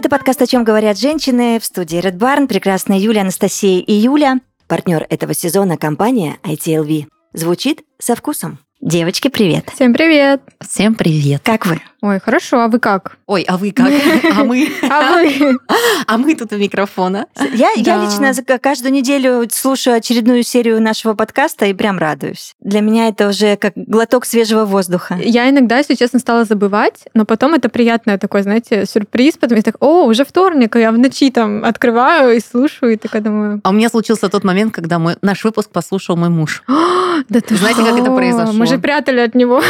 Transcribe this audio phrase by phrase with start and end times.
[0.00, 2.46] Это подкаст «О чем говорят женщины» в студии Red Barn.
[2.46, 4.40] Прекрасная Юля, Анастасия и Юля.
[4.66, 7.04] Партнер этого сезона– компания ITLV.
[7.34, 8.60] Звучит со вкусом.
[8.80, 9.68] Девочки, привет.
[9.74, 10.40] Всем привет.
[10.66, 11.42] Всем привет.
[11.44, 11.82] Как вы?
[12.02, 13.18] Ой, хорошо, а вы как?
[13.26, 13.88] Ой, а вы как?
[14.38, 14.68] А мы?
[14.88, 15.58] А вы?
[16.06, 17.26] А мы тут у микрофона.
[17.52, 18.04] Я, я Да.
[18.04, 22.54] лично за- каждую неделю слушаю очередную серию нашего подкаста и прям радуюсь.
[22.60, 25.18] Для меня это уже как глоток свежего воздуха.
[25.22, 29.72] Я иногда, если честно, стала забывать, но потом это приятный такой, знаете, сюрприз, потому что
[29.72, 33.60] так, о, уже вторник, и я в ночи там открываю и слушаю, и такая думаю,
[33.62, 36.62] А у меня случился тот момент, когда мой, наш выпуск послушал мой муж.
[37.28, 38.54] да ты Знаете, как это произошло?
[38.54, 39.62] Мы же прятали от него.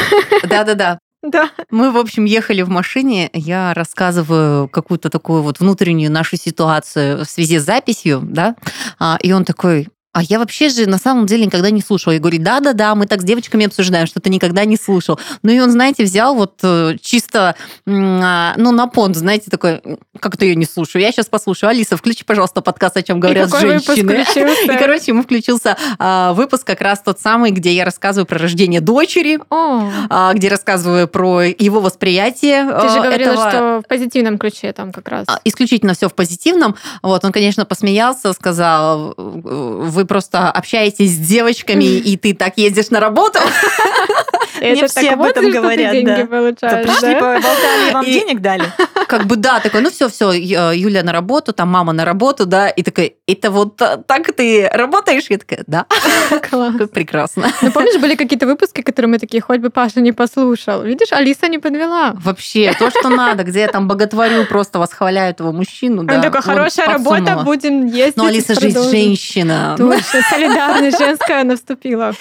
[0.48, 0.98] Да-да-да.
[1.30, 1.50] Да.
[1.70, 7.30] Мы, в общем, ехали в машине, я рассказываю какую-то такую вот внутреннюю нашу ситуацию в
[7.30, 8.56] связи с записью, да,
[8.98, 12.12] А, и он такой, а я вообще же на самом деле никогда не слушал.
[12.12, 15.20] Я говорю, да-да-да, мы так с девочками обсуждаем, что ты никогда не слушал.
[15.42, 17.54] Ну и он, знаете, взял вот э, чисто,
[17.86, 19.80] а, ну, на понт, знаете, такой,
[20.18, 21.02] как это я не слушаю?
[21.02, 21.70] Я сейчас послушаю.
[21.70, 24.64] Алиса, включи, пожалуйста, подкаст, о чем говорят и женщины.
[24.64, 28.80] И, короче, ему включился а, выпуск как раз тот самый, где я рассказываю про рождение
[28.80, 32.64] дочери, О, а, где рассказываю про его восприятие.
[32.64, 33.50] ты же говорила, этого.
[33.50, 35.26] что в позитивном ключе там как раз.
[35.44, 36.74] Исключительно все в позитивном.
[37.02, 43.00] Вот, он, конечно, посмеялся, сказал, вы просто общаетесь с девочками, и ты так ездишь на
[43.00, 43.38] работу.
[44.60, 46.26] Это все об этом говорят, да.
[46.26, 47.20] Получаешь, пришли, да?
[47.20, 48.64] поболтали, вам денег дали.
[49.08, 52.68] Как бы, да, такой, ну все, все, Юля на работу, там мама на работу, да,
[52.68, 55.24] и такой, это вот так ты работаешь?
[55.28, 55.86] Я такая, да,
[56.50, 56.74] Класс.
[56.92, 57.48] прекрасно.
[57.62, 60.82] Ну, помнишь, были какие-то выпуски, которые мы такие, хоть бы Паша не послушал.
[60.82, 62.12] Видишь, Алиса не подвела.
[62.14, 66.02] Вообще, то, что надо, где я там боготворю, просто восхваляю этого мужчину.
[66.02, 68.16] Он такой, хорошая работа, будем ездить.
[68.16, 68.90] Ну, Алиса же продолжим».
[68.90, 69.74] женщина.
[69.76, 72.12] Точно, солидарность женская наступила.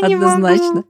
[0.00, 0.32] Я не могу.
[0.32, 0.84] Однозначно.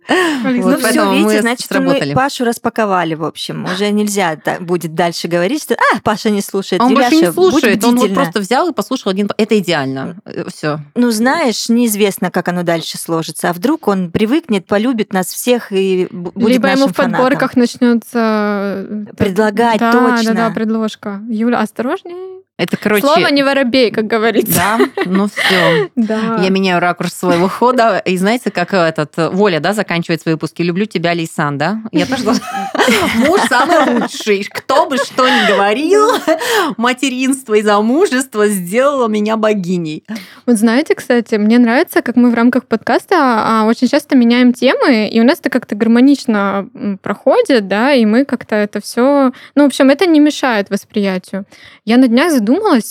[0.45, 2.09] Алиса, Вот ну все, видите, мы значит, сработали.
[2.11, 3.65] мы Пашу распаковали, в общем.
[3.65, 6.83] Уже нельзя будет дальше говорить, что «А, Паша не слушает».
[6.83, 8.23] А Он больше не Юляша, слушает, он вот бдительна».
[8.23, 9.31] просто взял и послушал один.
[9.37, 10.17] Это идеально.
[10.49, 10.81] Все.
[10.95, 13.51] Ну, знаешь, неизвестно, как оно дальше сложится.
[13.51, 18.87] А вдруг он привыкнет, полюбит нас всех и бу- будет Либо ему в подборках начнется...
[19.17, 20.35] Предлагать, да, точно.
[20.35, 21.21] Да, да, предложка.
[21.29, 22.30] Юля, осторожнее.
[22.61, 23.07] Это, короче...
[23.07, 24.53] Слово не воробей, как говорится.
[24.53, 25.89] Да, ну все.
[25.97, 26.39] Да.
[26.43, 27.99] Я меняю ракурс своего хода.
[28.05, 30.63] И знаете, как этот Воля, да, заканчивает свои выпуски.
[30.63, 31.83] Люблю тебя, Лейсан, да?
[31.91, 32.25] Я тоже
[33.17, 34.45] Муж самый лучший.
[34.45, 36.07] Кто бы что ни говорил,
[36.77, 40.05] материнство и замужество сделало меня богиней.
[40.47, 45.09] Вот знаете, кстати, мне нравится, как мы в рамках подкаста а, очень часто меняем темы,
[45.09, 46.69] и у нас это как-то гармонично
[47.03, 49.33] проходит, да, и мы как-то это все...
[49.55, 51.47] Ну, в общем, это не мешает восприятию.
[51.85, 52.50] Я на днях задумалась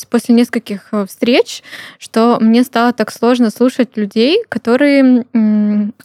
[0.09, 1.63] после нескольких э, встреч,
[1.97, 5.25] что мне стало так сложно слушать людей, которые...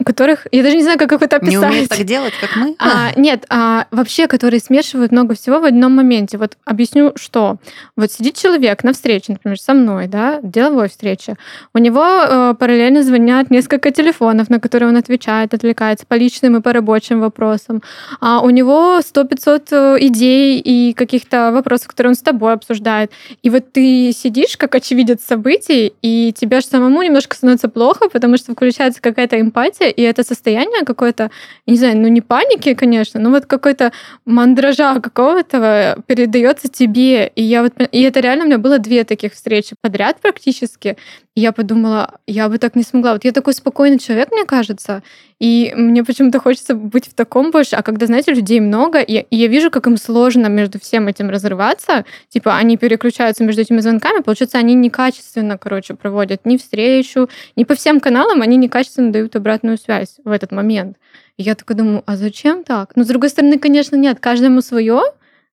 [0.05, 0.47] которых...
[0.53, 1.71] Я даже не знаю, как их это Не описать.
[1.71, 2.77] умеет так делать, как мы?
[2.79, 6.39] А, нет, а, вообще, которые смешивают много всего в одном моменте.
[6.39, 7.57] Вот объясню, что.
[7.97, 11.37] Вот сидит человек на встрече, например, со мной, да, деловой встрече.
[11.73, 16.61] У него э, параллельно звонят несколько телефонов, на которые он отвечает, отвлекается по личным и
[16.61, 17.83] по рабочим вопросам.
[18.21, 23.11] А у него 100-500 э, идей и каких-то вопросов, которые он с тобой обсуждает.
[23.43, 28.37] И вот ты сидишь как очевидец событий, и тебе же самому немножко становится плохо, потому
[28.37, 31.31] что включается какая-то эмпатия, и это состояние какое-то,
[31.67, 33.93] не знаю, ну не паники, конечно, но вот какой-то
[34.25, 37.29] мандража какого-то передается тебе.
[37.29, 40.97] И я вот, и это реально у меня было две таких встречи подряд практически.
[41.35, 43.15] И я подумала, я бы так не смогла.
[43.15, 45.03] Вот я такой спокойный человек, мне кажется,
[45.41, 47.75] и мне почему-то хочется быть в таком больше.
[47.75, 52.05] А когда, знаете, людей много, и я вижу, как им сложно между всем этим разрываться,
[52.29, 57.75] типа они переключаются между этими звонками, получается, они некачественно, короче, проводят ни встречу, ни по
[57.75, 60.97] всем каналам, они некачественно дают обратную связь в этот момент.
[61.37, 62.97] И я такая думаю, а зачем так?
[62.97, 65.03] Но с другой стороны, конечно, нет, каждому свое.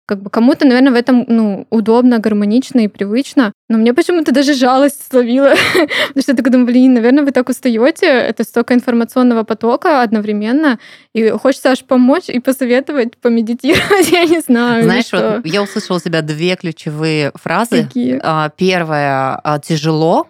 [0.07, 3.53] Как бы кому-то, наверное, в этом ну, удобно, гармонично и привычно.
[3.69, 5.53] Но мне почему-то даже жалость словила.
[6.09, 8.07] Потому что я такая думаю, блин, наверное, вы так устаете.
[8.07, 10.79] Это столько информационного потока одновременно.
[11.13, 14.09] И хочется аж помочь и посоветовать помедитировать.
[14.11, 14.83] Я не знаю.
[14.83, 17.83] Знаешь, вот я услышала у тебя две ключевые фразы.
[17.83, 18.19] Какие?
[18.21, 20.27] А, Первое а, тяжело,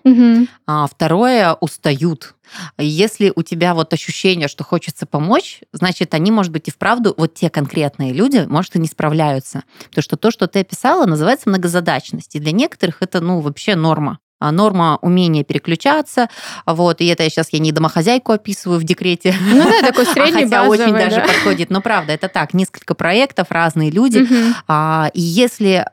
[0.67, 2.35] а второе устают.
[2.77, 7.33] Если у тебя вот ощущение, что хочется помочь, значит, они, может быть, и вправду, вот
[7.33, 9.63] те конкретные люди, может, и не справляются.
[9.89, 12.35] Потому что то, что ты описала, называется многозадачность.
[12.35, 14.19] И для некоторых это, ну, вообще норма.
[14.39, 16.27] А норма умения переключаться,
[16.65, 20.41] вот, и это я сейчас я не домохозяйку описываю в декрете, Ну да, такой средний
[20.41, 21.27] а хотя базовый, очень даже да.
[21.27, 21.69] подходит.
[21.69, 24.27] Но правда, это так, несколько проектов, разные люди.
[24.67, 25.85] А, и если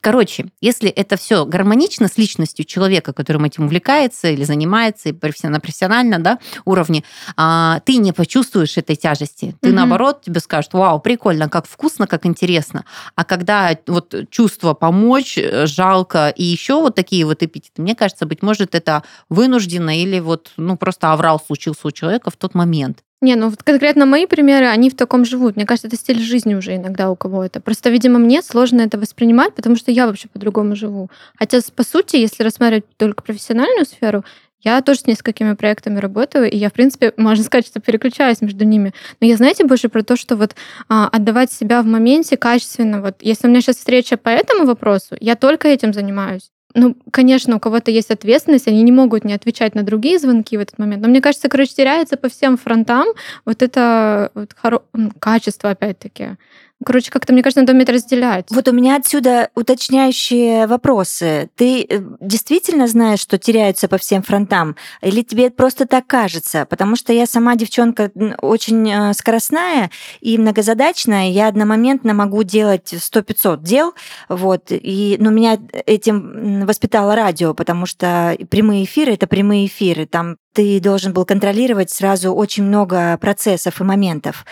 [0.00, 5.60] короче, если это все гармонично с личностью человека, которым этим увлекается или занимается, и профессионально,
[5.60, 7.04] профессионально да, уровне,
[7.36, 9.56] а, ты не почувствуешь этой тяжести.
[9.60, 9.76] Ты, Мгм.
[9.76, 12.84] наоборот, тебе скажут, вау, прикольно, как вкусно, как интересно.
[13.14, 18.26] А когда вот чувство помочь, э, жалко, и еще вот такие вот эпитеты, мне кажется,
[18.26, 23.02] быть может, это вынужденно или вот, ну, просто аврал случился у человека в тот момент.
[23.22, 25.54] Не, ну вот конкретно мои примеры, они в таком живут.
[25.54, 27.60] Мне кажется, это стиль жизни уже иногда у кого-то.
[27.60, 31.08] Просто, видимо, мне сложно это воспринимать, потому что я вообще по-другому живу.
[31.38, 34.24] Хотя, по сути, если рассматривать только профессиональную сферу,
[34.60, 38.64] я тоже с несколькими проектами работаю, и я, в принципе, можно сказать, что переключаюсь между
[38.64, 38.92] ними.
[39.20, 40.56] Но я, знаете, больше про то, что вот
[40.88, 43.00] а, отдавать себя в моменте качественно.
[43.00, 46.51] Вот если у меня сейчас встреча по этому вопросу, я только этим занимаюсь.
[46.74, 50.60] Ну, конечно, у кого-то есть ответственность, они не могут не отвечать на другие звонки в
[50.60, 51.02] этот момент.
[51.02, 53.06] Но мне кажется, короче, теряется по всем фронтам
[53.44, 54.82] вот это вот хоро-
[55.18, 56.36] качество, опять-таки.
[56.84, 58.46] Короче, как-то, мне кажется, надо уметь разделять.
[58.50, 61.50] Вот у меня отсюда уточняющие вопросы.
[61.56, 64.76] Ты э, действительно знаешь, что теряются по всем фронтам?
[65.02, 66.66] Или тебе просто так кажется?
[66.66, 69.90] Потому что я сама девчонка очень э, скоростная
[70.20, 71.30] и многозадачная.
[71.30, 73.94] Я одномоментно могу делать 100-500 дел.
[74.28, 74.66] Вот.
[74.70, 80.06] И, но меня этим воспитало радио, потому что прямые эфиры— это прямые эфиры.
[80.06, 84.44] Там ты должен был контролировать сразу очень много процессов и моментов.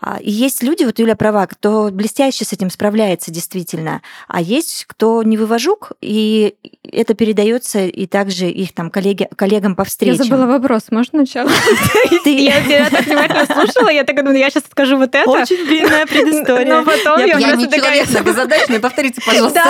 [0.00, 4.84] А, И есть люди, вот Юля права, кто блестяще с этим справляется действительно, а есть
[4.88, 6.54] кто не вывожук, и
[6.90, 10.24] это передается и также их там коллеги, коллегам по Я встречам.
[10.26, 11.50] забыла вопрос, можно сначала?
[12.24, 15.30] Ты- Я тебя так внимательно слушала, я так думаю, я сейчас скажу вот это.
[15.30, 16.76] Очень длинная предыстория.
[16.78, 18.04] Но потом я Я не просто такая...
[18.04, 19.62] человек многозадачный, повторите, пожалуйста.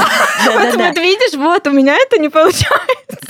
[0.47, 2.67] Да, вот, вот видишь, вот у меня это не получается.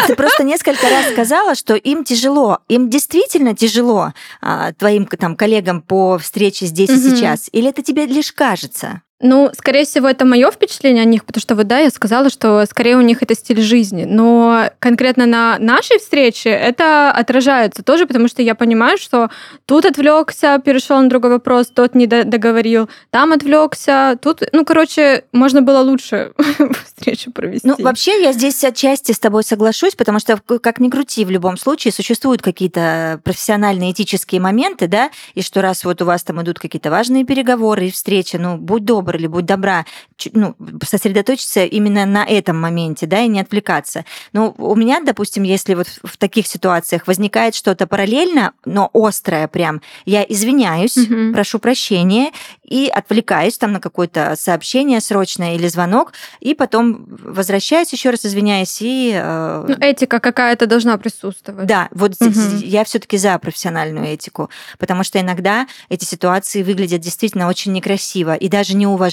[0.07, 2.59] Ты просто несколько раз сказала, что им тяжело.
[2.69, 7.17] Им действительно тяжело а, твоим там коллегам по встрече здесь и Мгм.
[7.17, 7.49] сейчас.
[7.53, 9.03] Или это тебе лишь кажется?
[9.27, 12.67] Ну, скорее всего, это мое впечатление о них, потому что вот да, я сказала, что
[12.67, 14.05] скорее у них это стиль жизни.
[14.05, 19.31] Но конкретно на нашей встрече это отражается тоже, потому что я понимаю, что
[19.65, 25.25] тут отвлекся, перешел на другой вопрос, тот не до- договорил, там отвлекся, тут, ну, короче,
[25.33, 26.33] можно было лучше
[26.85, 27.67] встречу провести.
[27.67, 31.57] Ну, вообще, я здесь отчасти с тобой соглашусь, потому что, как ни крути, в любом
[31.57, 36.59] случае существуют какие-то профессиональные этические моменты, да, и что раз вот у вас там идут
[36.59, 39.85] какие-то важные переговоры и встречи, ну, будь добр или будь добра,
[40.33, 44.05] ну, сосредоточиться именно на этом моменте, да, и не отвлекаться.
[44.33, 49.81] Ну, у меня, допустим, если вот в таких ситуациях возникает что-то параллельно, но острое прям,
[50.05, 51.33] я извиняюсь, Мгм.
[51.35, 52.31] прошу прощения
[52.65, 58.79] и отвлекаюсь там на какое-то сообщение срочное или звонок, и потом возвращаюсь еще раз, извиняюсь,
[58.81, 59.13] и...
[59.15, 61.67] э, Ну, этика какая-то должна присутствовать.
[61.67, 62.59] да, вот Мгм.
[62.59, 68.49] я все-таки за профессиональную этику, потому что иногда эти ситуации выглядят действительно очень некрасиво и
[68.49, 69.04] даже неуважительно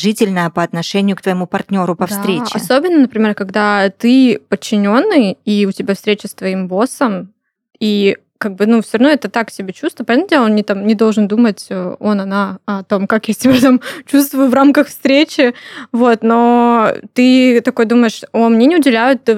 [0.50, 2.52] по отношению к твоему партнеру по Да, встрече.
[2.54, 7.34] Особенно, например, когда ты подчиненный, и у тебя встреча с твоим боссом,
[7.80, 10.04] и как бы, ну, все равно это так себе чувство.
[10.04, 13.54] Понятное он не, там, не должен думать, э, он, она, о том, как я себя
[13.62, 15.54] там чувствую в рамках встречи,
[15.92, 19.30] вот, но ты такой думаешь, о, мне не уделяют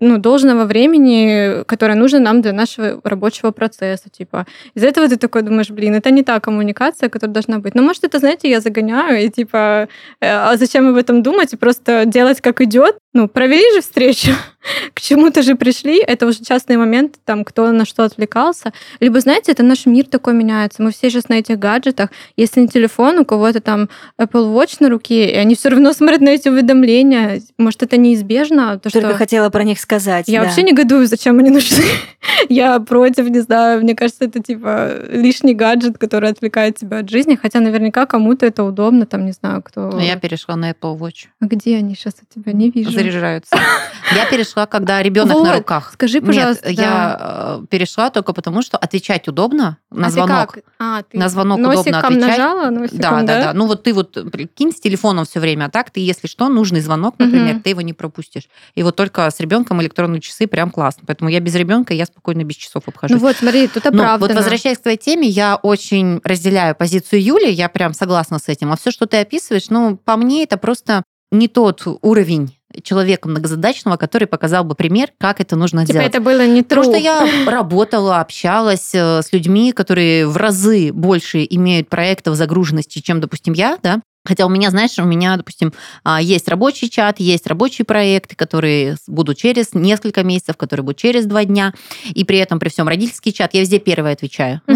[0.00, 4.44] ну, должного времени, которое нужно нам для нашего рабочего процесса, типа.
[4.74, 7.76] Из-за этого ты такой думаешь, блин, это не та коммуникация, которая должна быть.
[7.76, 9.88] Ну, может, это, знаете, я загоняю, и типа,
[10.20, 12.96] э, а зачем об этом думать и просто делать как идет?
[13.18, 14.30] Ну, провели же встречу,
[14.94, 18.72] к чему-то же пришли, это уже частный момент, там, кто на что отвлекался.
[19.00, 20.84] Либо, знаете, это наш мир такой меняется.
[20.84, 22.10] Мы все сейчас на этих гаджетах.
[22.36, 23.88] Если не телефон, у кого-то там
[24.20, 27.42] Apple Watch на руке, и они все равно смотрят на эти уведомления.
[27.58, 28.78] Может, это неизбежно?
[28.78, 29.16] То, Только что...
[29.16, 30.28] хотела про них сказать.
[30.28, 30.46] Я да.
[30.46, 31.84] вообще не зачем они нужны.
[32.48, 33.82] Я против, не знаю.
[33.82, 37.36] Мне кажется, это типа лишний гаджет, который отвлекает тебя от жизни.
[37.40, 39.90] Хотя наверняка кому-то это удобно, там, не знаю, кто...
[39.90, 41.26] Но я перешла на Apple Watch.
[41.40, 42.52] А где они сейчас у тебя?
[42.52, 42.90] Не вижу.
[43.10, 43.56] Заряжаются.
[44.14, 45.90] Я перешла, когда ребенок на руках.
[45.92, 50.52] Скажи, пожалуйста, Нет, я э, перешла только потому, что отвечать удобно на А ты звонок.
[50.52, 50.64] как?
[50.78, 52.18] А, ты На звонок удобно отвечать.
[52.18, 52.70] нажала?
[52.70, 53.52] Носиком, Да, да, да.
[53.52, 56.80] Ну вот ты вот прикинь с телефоном все время, а так ты, если что, нужный
[56.80, 58.48] звонок, например, ты его не пропустишь.
[58.74, 61.02] И вот только с ребенком электронные часы прям классно.
[61.06, 63.14] Поэтому я без ребенка, я спокойно без часов обхожусь.
[63.20, 64.18] Ну вот, смотри, тут Но оправдано.
[64.32, 68.72] вот возвращаясь к твоей теме, я очень разделяю позицию Юли, я прям согласна с этим.
[68.72, 73.96] А все, что ты описываешь, ну, по мне, это просто не тот уровень человека многозадачного,
[73.96, 76.08] который показал бы пример, как это нужно Типа делать.
[76.08, 76.90] это было не Потому true.
[76.90, 83.20] что я работала, общалась э, с людьми, которые в разы больше имеют проектов загруженности, чем,
[83.20, 84.00] допустим, я, да.
[84.24, 85.72] Хотя у меня, знаешь, у меня, допустим,
[86.04, 91.24] а, есть рабочий чат, есть рабочие проекты, которые будут через несколько месяцев, которые будут через
[91.24, 91.72] два дня.
[92.12, 94.60] И при этом, при всем родительский чат, я везде первая отвечаю.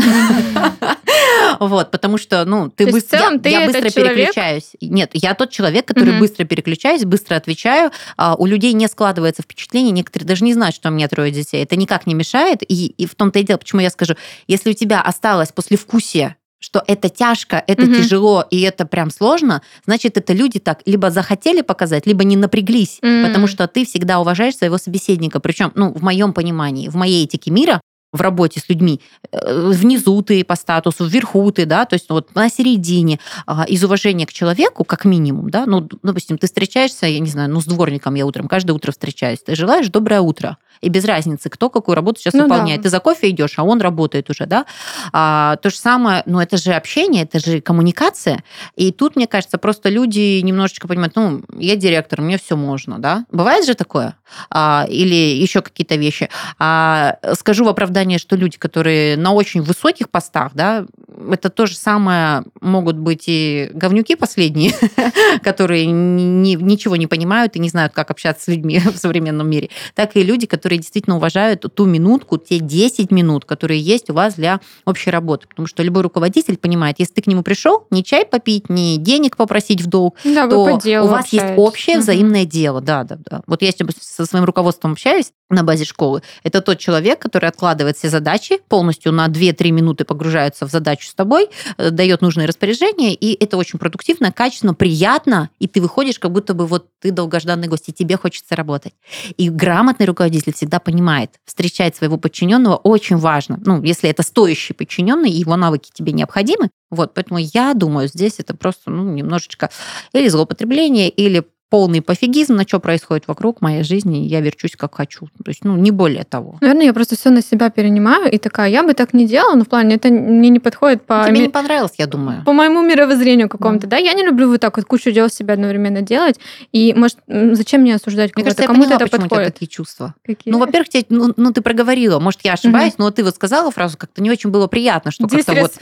[1.60, 4.14] Вот, потому что, ну, ты То быстро, целом я, ты я быстро человек?
[4.14, 4.70] переключаюсь.
[4.80, 6.20] Нет, я тот человек, который Мгм.
[6.20, 7.90] быстро переключаюсь, быстро отвечаю.
[8.16, 11.62] А, у людей не складывается впечатление, некоторые даже не знают, что у меня трое детей.
[11.62, 12.62] Это никак не мешает.
[12.62, 14.14] И, и в том-то и дело, почему я скажу,
[14.46, 17.94] если у тебя осталось послевкусие, что это тяжко, это Мгм.
[17.96, 22.98] тяжело и это прям сложно, значит, это люди так либо захотели показать, либо не напряглись,
[23.02, 23.26] М.
[23.26, 25.40] потому что ты всегда уважаешь своего собеседника.
[25.40, 27.80] Причем, ну, в моем понимании, в моей этике мира,
[28.12, 29.00] в работе с людьми,
[29.32, 33.82] э, внизу ты по статусу, вверху ты, да, то есть вот на середине, а, из
[33.82, 37.64] уважения к человеку, как минимум, да, ну, допустим, ты встречаешься, я не знаю, ну, с
[37.64, 41.94] дворником я утром, каждое утро встречаюсь, ты желаешь доброе утро, и без разницы, кто какую
[41.94, 42.44] работу сейчас Ну да.
[42.46, 42.82] выполняет.
[42.82, 44.66] Ты за кофе идешь, а он работает уже, да.
[45.12, 48.42] А, то же самое, ну, это же общение, это же коммуникация,
[48.76, 53.24] и тут, мне кажется, просто люди немножечко понимают, ну, я директор, мне все можно, да.
[53.30, 54.16] Бывает же такое?
[54.50, 56.28] А, или еще какие-то вещи.
[56.58, 57.68] А, скажу в
[58.02, 60.86] оправдание, что люди, которые на очень высоких постах, да,
[61.30, 64.72] это то же самое могут быть и говнюки последние,
[65.42, 69.68] которые ни- ничего не понимают и не знают, как общаться с людьми в современном мире,
[69.94, 74.34] так и люди, которые действительно уважают ту минутку, те 10 минут, которые есть у вас
[74.34, 75.46] для общей работы.
[75.48, 79.36] Потому что любой руководитель понимает, если ты к нему пришел, не чай попить, не денег
[79.36, 80.64] попросить в долг, Да, то у
[81.06, 81.58] вас есть общаетесь.
[81.58, 82.02] общее Мгм.
[82.02, 82.80] взаимное дело.
[82.80, 83.42] Да, да, да.
[83.46, 86.22] Вот я с- со своим руководством общаюсь на базе школы.
[86.42, 91.14] Это тот человек, который откладывает все задачи, полностью на 2-3 минуты погружается в задачу с
[91.14, 96.32] тобой, э, дает нужные распоряжения, и это очень продуктивно, качественно, приятно, и ты выходишь, как
[96.32, 98.94] будто бы вот ты долгожданный гость, и тебе хочется работать.
[99.36, 103.60] И грамотный руководитель всегда понимает, встречать своего подчиненного очень важно.
[103.64, 106.70] Ну, если это стоящий подчиненный, его навыки тебе необходимы.
[106.90, 109.70] Вот, поэтому я думаю, здесь это просто ну, немножечко
[110.12, 115.28] или злоупотребление, или полный пофигизм, на что происходит вокруг моей жизни, я верчусь как хочу.
[115.42, 116.58] То есть, ну, не более того.
[116.60, 119.64] Наверное, я просто все на себя перенимаю и такая, я бы так не делала, но
[119.64, 122.44] в плане это мне не подходит по, Тебе ми- не понравилось, я думаю.
[122.44, 123.96] по моему мировоззрению какому-то, да.
[123.96, 126.38] Я не люблю вот так вот кучу дел себе одновременно делать.
[126.72, 128.54] И, может, зачем мне осуждать кого-то?
[128.54, 129.54] Кому-то поняла, это почему у тебя подходит.
[129.54, 130.14] такие чувства.
[130.26, 130.52] Какие?
[130.52, 133.96] Ну, во-первых, тебе, ну, ну, ты проговорила, может, я ошибаюсь, но ты вот сказала фразу,
[133.96, 135.72] как-то не очень было приятно, что как-то вот...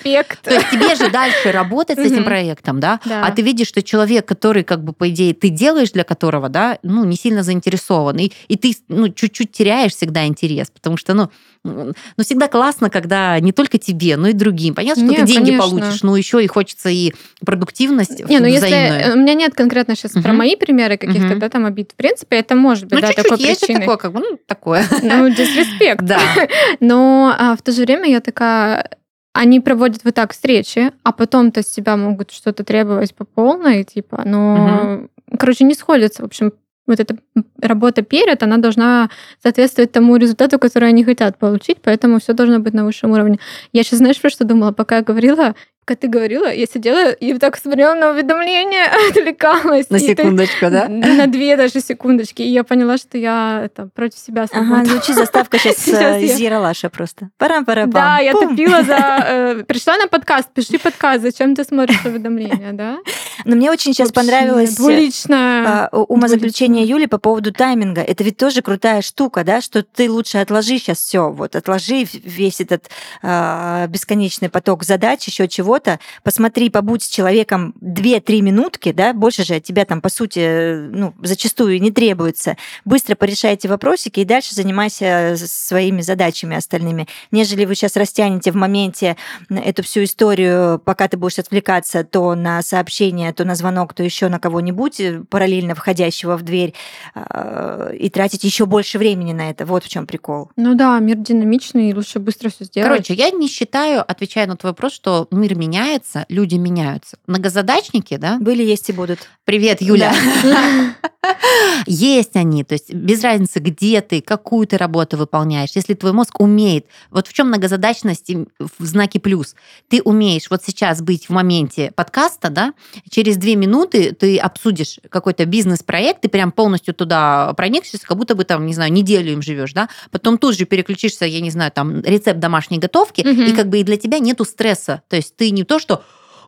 [0.44, 3.00] То есть тебе же дальше работать с этим проектом, да?
[3.04, 3.26] Да.
[3.26, 6.78] А ты видишь, что человек, который, как бы, по идее, ты делаешь для которого, да,
[6.82, 8.18] ну, не сильно заинтересован.
[8.18, 11.30] И, и ты, ну, чуть-чуть теряешь всегда интерес, потому что, ну,
[11.64, 14.74] ну, всегда классно, когда не только тебе, но и другим.
[14.74, 15.70] Понятно, что Не, ты деньги конечно.
[15.70, 17.12] получишь, но еще и хочется и
[17.44, 20.36] продуктивность Не, ну если у меня нет конкретно сейчас про Мгм.
[20.36, 21.38] мои примеры каких-то, Мгм.
[21.38, 21.92] да, там обид.
[21.92, 23.80] В принципе, это может быть, Ну, да, чуть-чуть такой есть причиной.
[23.80, 24.84] такое, как бы, ну, такое.
[25.02, 26.02] Ну, дисреспект.
[26.02, 26.18] Да.
[26.80, 28.88] Но а, в то же время я такая,
[29.32, 34.22] они проводят вот так встречи, а потом-то с тебя могут что-то требовать по полной, типа,
[34.24, 35.02] но,
[35.38, 36.22] короче, не сходятся.
[36.22, 36.52] В общем,
[36.86, 37.16] вот эта
[37.60, 39.10] работа перед, она должна
[39.42, 43.38] соответствовать тому результату, который они хотят получить, поэтому все должно быть на высшем уровне.
[43.72, 45.54] Я сейчас, знаешь, про что думала, пока я говорила,
[45.90, 49.90] пока ты говорила, я сидела и так смотрела на уведомление, отвлекалась.
[49.90, 50.86] На И ты- секундочку, да?
[50.88, 52.42] На две даже секундочки.
[52.42, 56.38] И я поняла, что я это, против себя Ага, звучит заставка сейчас Сейчас я- из
[56.38, 57.30] Яралаша просто.
[57.38, 59.24] пара пара Да, я топила за...
[59.26, 62.98] э, Пришла на подкаст, пиши подкаст, зачем ты смотришь уведомления, да?
[63.44, 64.74] Но мне очень сейчас Вообще, понравилось...
[64.74, 65.88] э, Двуличная.
[65.92, 68.02] а, умозаключение Юли по поводу тайминга.
[68.02, 72.60] Это ведь тоже крутая штука, да, что ты лучше отложи сейчас все, вот отложи весь
[72.60, 72.90] этот
[73.22, 75.48] а, бесконечный поток задач, еще
[75.80, 80.88] чего-то, посмотри, побудь с человеком 2-3 минутки, да, больше же от тебя там, по сути,
[80.90, 82.56] ну, зачастую не требуется.
[82.84, 87.06] Быстро порешайте вопросики и дальше занимайся своими задачами остальными.
[87.30, 89.16] Нежели вы сейчас растянете в моменте
[89.48, 94.28] эту всю историю, пока ты будешь отвлекаться то на сообщение, то на звонок, то еще
[94.28, 96.74] на кого-нибудь, э, параллельно входящего в дверь,
[97.14, 99.64] э, и тратить еще больше времени на это.
[99.64, 100.50] Вот в чем прикол.
[100.56, 102.88] Ну да, мир динамичный, и лучше быстро все сделать.
[102.88, 107.18] Короче, я не считаю, отвечая на твой вопрос, что мир меняется, люди меняются.
[107.26, 108.38] Многозадачники, да?
[108.40, 109.20] Были, есть и будут.
[109.44, 110.12] Привет, Юля.
[111.86, 115.70] Есть они, то есть без разницы, где ты, какую ты работу выполняешь.
[115.74, 119.54] Если твой мозг умеет, вот в чем многозадачность в знаке плюс.
[119.88, 122.72] Ты умеешь вот сейчас быть в моменте подкаста, да,
[123.10, 128.44] через две минуты ты обсудишь какой-то бизнес-проект, ты прям полностью туда проникнешься, как будто бы
[128.44, 132.00] там, не знаю, неделю им живешь, да, потом тут же переключишься, я не знаю, там,
[132.02, 133.42] рецепт домашней готовки, Мгм.
[133.42, 135.02] и как бы и для тебя нету стресса.
[135.08, 136.02] То есть ты не то, что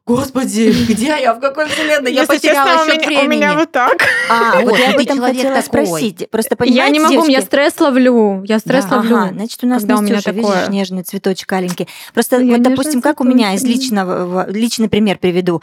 [0.07, 2.13] господи, где я, в какой вселенной?
[2.13, 3.27] Я Если потеряла честно, у счет меня- времени.
[3.27, 3.97] У меня вот так.
[4.31, 6.29] А, вот я об этом хотела спросить.
[6.31, 8.43] Просто Я не могу, я стресс ловлю.
[8.45, 9.17] Я стресс ловлю.
[9.17, 10.69] Ага, значит, у нас когда у меня Настюша, видишь, такое.
[10.69, 11.89] нежный цветочек аленький.
[12.15, 15.63] Просто вот, допустим, как у меня из личного, личный пример приведу.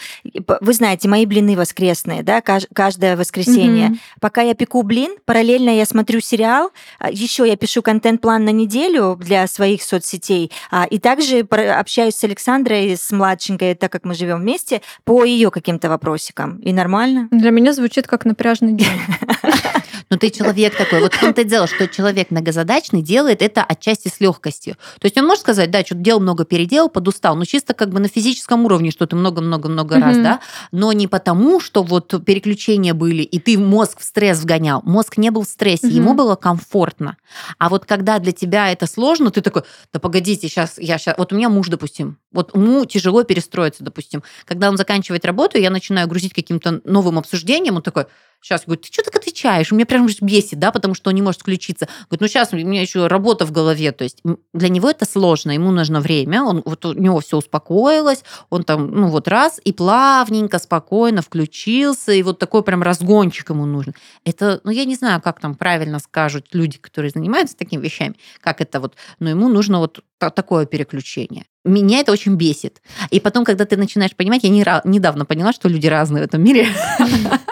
[0.62, 3.96] Вы знаете, мои блины воскресные, да, каж- каждое воскресенье.
[4.22, 6.72] Пока я пеку блин, параллельно я смотрю сериал,
[7.12, 12.96] еще я пишу контент-план на неделю для своих соцсетей, а, и также общаюсь с Александрой,
[12.96, 16.58] с младшенькой, так как мы живем вместе, по ее каким-то вопросикам.
[16.58, 17.28] И нормально.
[17.32, 18.88] Для меня звучит как напряжный день.
[20.10, 21.02] Но ты человек такой.
[21.02, 24.76] Вот в том-то и дело, что человек многозадачный делает это отчасти с легкостью.
[25.00, 28.00] То есть он может сказать, да, что-то делал много, переделал, подустал, но чисто как бы
[28.00, 30.24] на физическом уровне, что ты много-много-много раз, Мгм.
[30.24, 30.40] да,
[30.72, 34.82] но не потому, что вот переключения были, и ты мозг в стресс вгонял.
[34.84, 35.96] Мозг не был в стрессе, Мгм.
[35.96, 37.18] ему было комфортно.
[37.60, 39.62] А вот когда для тебя это сложно, ты такой,
[39.94, 41.18] да погодите, сейчас я сейчас...
[41.18, 44.19] Вот у меня муж, допустим, вот ему тяжело перестроиться, допустим.
[44.46, 48.06] Когда он заканчивает работу, я начинаю грузить каким-то новым обсуждением, он такой,
[48.42, 49.72] сейчас, говорит, ты что так отвечаешь?
[49.72, 51.88] У меня прям бесит, да, потому что он не может включиться.
[52.10, 54.22] Говорит, ну сейчас у меня еще работа в голове, то есть
[54.54, 58.92] для него это сложно, ему нужно время, он, вот у него все успокоилось, он там,
[58.92, 63.94] ну вот раз, и плавненько, спокойно включился, и вот такой прям разгончик ему нужен.
[64.24, 68.62] Это, ну я не знаю, как там правильно скажут люди, которые занимаются такими вещами, как
[68.62, 71.46] это вот, но ему нужно вот та- такое переключение.
[71.66, 72.82] Меня это очень бесит.
[73.10, 76.44] И потом, когда ты начинаешь понимать, я не недавно поняла, что люди разные в этом
[76.44, 76.68] мире.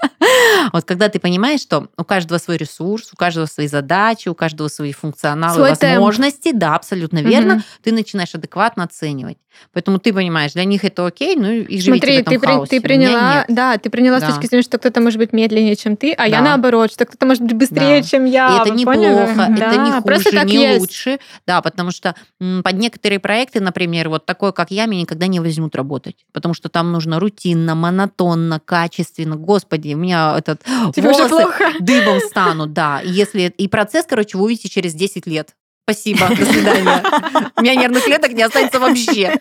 [0.73, 4.67] Вот когда ты понимаешь, что у каждого свой ресурс, у каждого свои задачи, у каждого
[4.67, 5.95] свои функционалы, Свой темп.
[5.95, 7.63] возможности, да, абсолютно верно, Мгм.
[7.83, 9.37] ты начинаешь адекватно оценивать.
[9.73, 12.69] Поэтому ты понимаешь, для них это окей, ну и живите Смотри, в этом ты, хаосе.
[12.69, 14.29] ты приняла, да, ты приняла Да.
[14.29, 16.45] с точки зрения, что кто-то может быть медленнее, чем ты, а я Да.
[16.45, 18.07] наоборот, что кто-то может быть быстрее, Да.
[18.07, 18.49] чем я.
[18.57, 19.13] И это Вы не поняли?
[19.35, 20.79] плохо, это Да, не просто хуже, так не есть.
[20.79, 21.19] лучше.
[21.45, 25.75] Да, потому что под некоторые проекты, например, вот такой, как я, меня никогда не возьмут
[25.75, 26.15] работать.
[26.33, 29.35] Потому что там нужно рутинно, монотонно, качественно.
[29.35, 30.61] Господи, у меня этот
[30.95, 31.45] Тебе волосы
[31.79, 33.01] дыбом станут, да.
[33.03, 33.53] Если...
[33.57, 35.55] И процесс, короче, вы увидите через 10 лет.
[35.89, 37.01] Спасибо, до свидания.
[37.55, 39.39] У меня нервных клеток не останется вообще.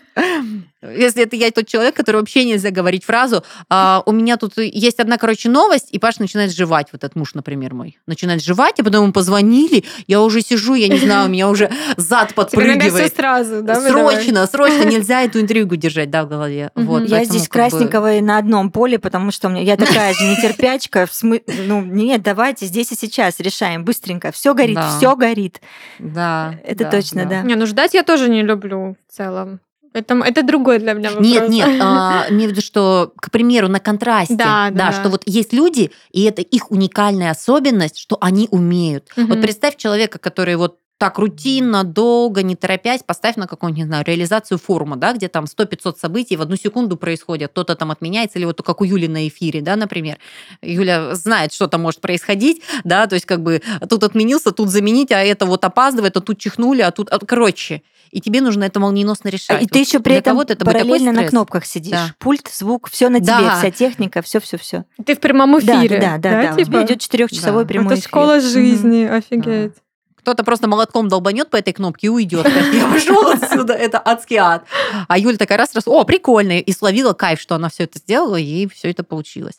[0.91, 4.99] Если это я тот человек, который вообще нельзя говорить фразу, «А, у меня тут есть
[4.99, 7.97] одна, короче, новость, и Паш начинает жевать, вот этот муж, например, мой.
[8.07, 11.69] Начинает жевать, а потом ему позвонили, я уже сижу, я не знаю, у меня уже
[11.97, 13.15] зад подпрыгивает.
[13.15, 13.75] сразу, да?
[13.75, 16.71] Срочно, срочно, нельзя эту интригу держать, да, в голове.
[16.75, 21.07] Вот, Я здесь красненького на одном поле, потому что я такая же нетерпячка.
[21.21, 24.31] Ну, нет, давайте здесь и сейчас решаем быстренько.
[24.31, 25.61] Все горит, все горит.
[25.99, 26.55] Да.
[26.63, 27.41] Это точно, да.
[27.41, 29.59] Не, ну ждать я тоже не люблю в целом.
[29.93, 31.27] Это, это другой для меня вопрос.
[31.27, 34.91] Нет, нет, а, имею в виду, что, к примеру, на контрасте, Да, да, да.
[34.91, 39.09] что вот есть люди, и это их уникальная особенность, что они умеют.
[39.15, 39.41] Вот Мгм.
[39.41, 44.57] представь человека, который вот так рутинно, долго, не торопясь, поставь на какую-нибудь, не знаю, реализацию
[44.57, 48.63] форума, да, где там 100-500 событий в одну секунду происходят, кто-то там отменяется, или вот
[48.63, 50.17] как у Юли на эфире, да, например.
[50.63, 55.11] Юля знает, что там может происходить, да, то есть как бы тут отменился, тут заменить,
[55.11, 57.09] а это вот опаздывает, а тут чихнули, а тут...
[57.11, 59.61] а, Короче, и тебе нужно это молниеносно решать.
[59.61, 61.91] И ты Вот еще при этом это параллельно на кнопках сидишь.
[61.91, 62.15] Да.
[62.19, 63.57] Пульт, звук, все на тебе, Да.
[63.59, 64.85] вся техника, все, все, все.
[65.05, 65.99] Ты в прямом эфире.
[65.99, 66.49] Да, да, да, да.
[66.51, 66.83] У тебя типа?
[66.85, 67.67] идет четырехчасовой Да.
[67.67, 68.09] прямой Это эфир.
[68.09, 68.41] школа Мгм.
[68.41, 69.73] жизни, офигеть.
[70.17, 72.45] Кто-то просто молотком долбанет по этой кнопке и уйдет.
[72.73, 74.65] Я пошел отсюда, это адский ад.
[75.07, 78.35] А Юля такая раз, раз, о, прикольно, и словила кайф, что она все это сделала,
[78.35, 79.55] и все это получилось.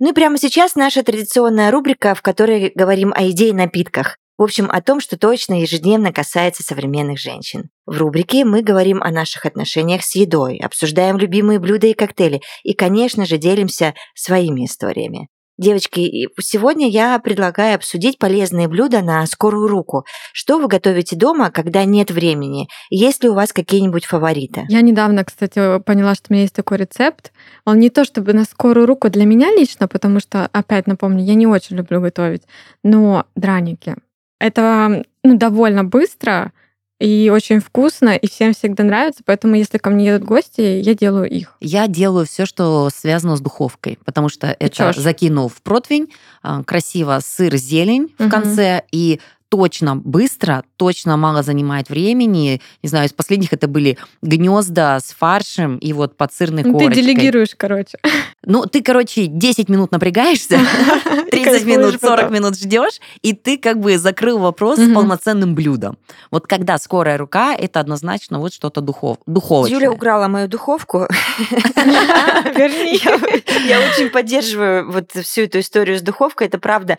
[0.00, 4.18] Ну и прямо сейчас наша традиционная рубрика, в которой говорим о еде и напитках.
[4.38, 7.70] В общем, о том, что точно ежедневно касается современных женщин.
[7.86, 12.72] В рубрике мы говорим о наших отношениях с едой, обсуждаем любимые блюда и коктейли и,
[12.72, 15.28] конечно же, делимся своими историями.
[15.58, 20.04] Девочки, сегодня я предлагаю обсудить полезные блюда на скорую руку.
[20.32, 22.68] Что вы готовите дома, когда нет времени?
[22.90, 24.66] Есть ли у вас какие-нибудь фавориты?
[24.68, 27.32] Я недавно, кстати, поняла, что у меня есть такой рецепт.
[27.64, 31.34] Он не то чтобы на скорую руку для меня лично, потому что, опять напомню, я
[31.34, 32.42] не очень люблю готовить,
[32.84, 33.96] но драники.
[34.38, 36.52] Это ну, довольно быстро
[37.00, 41.30] и очень вкусно, и всем всегда нравится, поэтому если ко мне едут гости, я делаю
[41.30, 41.56] их.
[41.60, 44.96] Я делаю все, что связано с духовкой, потому что это Печёшь.
[44.96, 46.08] закинул в противень,
[46.42, 48.30] а, красиво сыр, зелень в Мгм.
[48.30, 52.60] конце, и точно быстро, точно мало занимает времени.
[52.82, 56.84] Не знаю, из последних это были гнезда с фаршем и вот под сырной Ну, ты
[56.84, 57.02] корочкой.
[57.02, 57.98] делегируешь, короче.
[58.44, 60.58] Ну, ты, короче, 10 минут напрягаешься,
[61.30, 65.98] 30 минут, 40 минут ждешь, и ты как бы закрыл вопрос с полноценным блюдом.
[66.30, 69.78] Вот когда скорая рука, это однозначно вот что-то духов, духовочное.
[69.78, 71.06] Юля украла мою духовку.
[71.38, 72.98] Верни.
[73.02, 76.46] Я, я очень поддерживаю вот всю эту историю с духовкой.
[76.46, 76.96] Это правда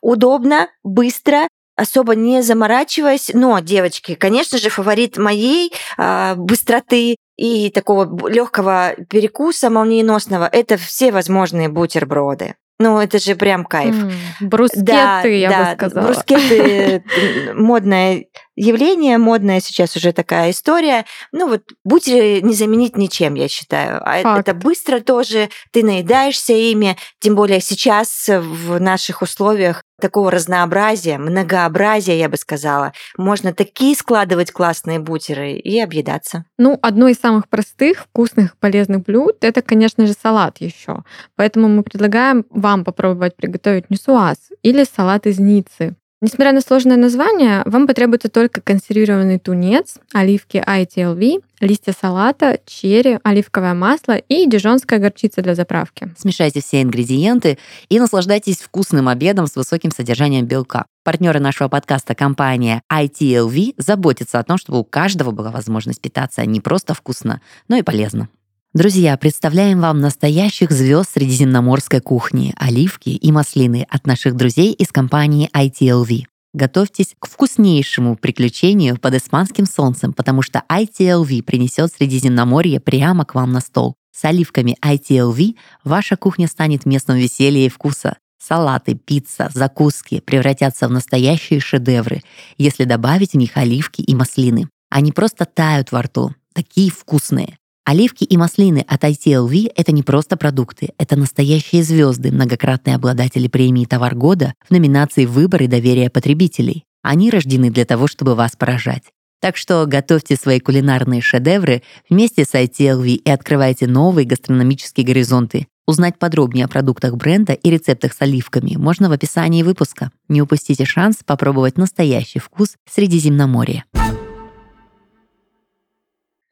[0.00, 3.30] удобно, быстро, особо не заморачиваясь.
[3.34, 11.12] Но, девочки, конечно же, фаворит моей а, быстроты и такого легкого перекуса молниеносного это все
[11.12, 12.54] возможные бутерброды.
[12.78, 13.94] Ну, это же прям кайф.
[13.94, 16.06] М, Брускеты, Да, я да, бы сказала.
[16.06, 18.24] брускеты э, модное
[18.56, 21.04] явление, модная сейчас уже такая история.
[21.32, 24.00] Ну вот бутеры не заменить ничем, я считаю.
[24.04, 24.48] А это- Факт.
[24.48, 32.18] это быстро тоже, ты наедаешься ими, тем более сейчас в наших условиях такого разнообразия, многообразия,
[32.18, 32.92] я бы сказала.
[33.16, 36.44] Можно такие складывать классные бутеры и объедаться.
[36.58, 41.04] Ну, одно из самых простых, вкусных, полезных блюд это, конечно же, салат еще.
[41.36, 45.94] Поэтому мы предлагаем вам попробовать приготовить нюсуаз или салат из ницы.
[46.22, 53.74] Несмотря на сложное название, вам потребуется только консервированный тунец, оливки ITLV, листья салата, черри, оливковое
[53.74, 56.14] масло и дижонская горчица для заправки.
[56.16, 57.58] Смешайте все ингредиенты
[57.88, 60.86] и наслаждайтесь вкусным обедом с высоким содержанием белка.
[61.02, 66.60] Партнеры нашего подкаста компания ITLV заботятся о том, чтобы у каждого была возможность питаться не
[66.60, 68.28] просто вкусно, но и полезно.
[68.74, 75.50] Друзья, представляем вам настоящих звезд средиземноморской кухни, оливки и маслины от наших друзей из компании
[75.52, 76.22] ITLV.
[76.54, 83.52] Готовьтесь к вкуснейшему приключению под испанским солнцем, потому что ITLV принесет Средиземноморье прямо к вам
[83.52, 83.94] на стол.
[84.10, 85.54] С оливками ITLV
[85.84, 88.16] ваша кухня станет местом веселья и вкуса.
[88.42, 92.22] Салаты, пицца, закуски превратятся в настоящие шедевры,
[92.56, 94.70] если добавить в них оливки и маслины.
[94.88, 97.58] Они просто тают во рту, такие вкусные.
[97.84, 103.86] Оливки и маслины от ITLV— это не просто продукты, это настоящие звезды, многократные обладатели премии
[103.86, 106.84] «Товар года» в номинации «Выбор и доверие потребителей».
[107.02, 109.02] Они рождены для того, чтобы вас поражать.
[109.40, 115.66] Так что готовьте свои кулинарные шедевры вместе с ITLV и открывайте новые гастрономические горизонты.
[115.84, 120.12] Узнать подробнее о продуктах бренда и рецептах с оливками можно в описании выпуска.
[120.28, 123.84] Не упустите шанс попробовать настоящий вкус Средиземноморья.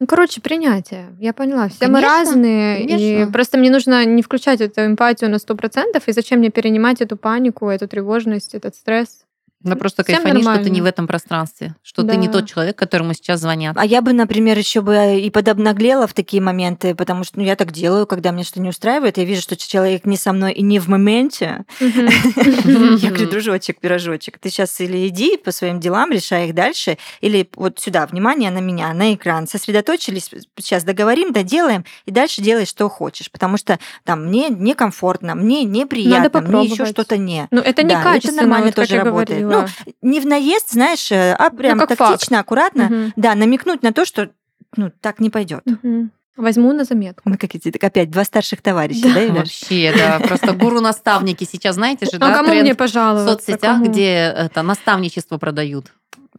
[0.00, 1.14] Ну, короче, принятие.
[1.20, 1.68] Я поняла.
[1.68, 2.84] Все мы Конечно, разные.
[2.84, 3.32] И конечно.
[3.32, 7.68] просто мне нужно не включать эту эмпатию на 100%, и зачем мне перенимать эту панику,
[7.68, 9.26] эту тревожность, этот стресс.
[9.62, 10.68] Да просто Всем кайфани, что ты нормально.
[10.72, 12.34] не в этом пространстве, что ты не Да.
[12.34, 13.76] тот человек, которому сейчас звонят.
[13.78, 17.56] А я бы, например, еще бы и подобнаглела в такие моменты, потому что ну, я
[17.56, 20.62] так делаю, когда мне что-то не устраивает, я вижу, что человек не со мной и
[20.62, 21.64] не в моменте.
[21.80, 27.48] Я говорю, дружочек, пирожочек, ты сейчас или иди по своим делам, решай их дальше, или
[27.54, 29.46] вот сюда, внимание на меня, на экран.
[29.46, 33.30] Сосредоточились, сейчас договорим, доделаем, и дальше делай, что хочешь.
[33.30, 37.46] Потому что там мне некомфортно, мне неприятно, мне еще что-то не.
[37.50, 39.49] Ну, это не Да, это качественно, нормально тоже работает.
[39.50, 39.66] Ну,
[40.02, 43.12] не в наезд, знаешь, э, а прям как тактично, аккуратно, Мгм.
[43.16, 44.30] да, намекнуть на то, что
[44.76, 45.62] ну, так не пойдет.
[45.64, 46.10] Мгм.
[46.36, 47.22] Возьму на заметку.
[47.28, 49.26] Мы как эти, так опять два старших товарища, Да.
[49.26, 49.32] да?
[49.34, 53.32] Вообще, да, просто гуру-наставники сейчас, знаете же, А да, кому тренд мне в пожаловаться?
[53.34, 53.86] соцсетях, Кому?
[53.86, 55.92] где это наставничество продают.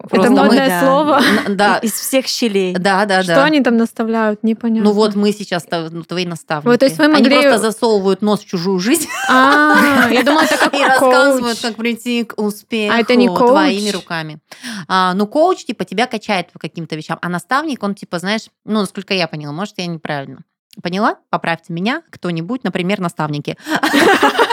[0.10, 0.80] Это мы- модное да.
[0.82, 1.22] слово.
[1.50, 2.74] Да, Из всех щелей.
[2.74, 3.44] да, да, Что да.
[3.46, 4.90] они там наставляют, непонятно.
[4.90, 6.68] Ну вот мы сейчас ну, твои наставники.
[6.68, 10.42] Вот, то есть вы Они могли- просто засовывают нос в чужую жизнь А, я думала,
[10.44, 13.50] это как и рассказывают, как прийти к успеху А это не коуч?
[13.50, 14.40] твоими руками.
[14.88, 18.80] А, ну, коуч, типа, тебя качает по каким-то вещам, а наставник, он, типа, знаешь, ну,
[18.82, 20.40] насколько я поняла, может, я неправильно.
[20.82, 21.18] Поняла?
[21.30, 23.58] Поправьте меня, кто-нибудь, например, наставники.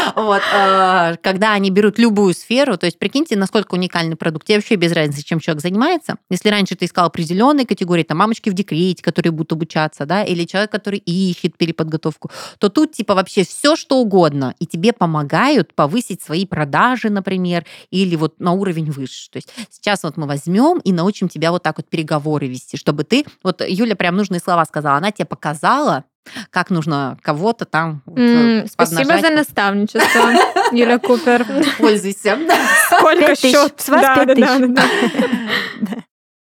[0.16, 4.46] Вот, э, когда они берут любую сферу, то есть прикиньте, насколько уникальный продукт.
[4.46, 6.16] Тебе вообще без разницы, чем человек занимается.
[6.30, 10.44] Если раньше ты искал определенные категории, там мамочки в декрете, которые будут обучаться, да, или
[10.44, 16.22] человек, который ищет переподготовку, то тут типа вообще все что угодно, и тебе помогают повысить
[16.22, 19.30] свои продажи, например, или вот на уровень выше.
[19.30, 23.04] То есть сейчас вот мы возьмем и научим тебя вот так вот переговоры вести, чтобы
[23.04, 26.04] ты, вот Юля прям нужные слова сказала, она тебе показала,
[26.50, 30.30] как нужно кого-то там вот, М, э, Спасибо за наставничество,
[30.72, 31.46] Юля Купер.
[31.78, 32.38] Пользуйся.
[32.86, 33.74] Сколько счет?
[33.78, 36.04] С вас пять тысяч.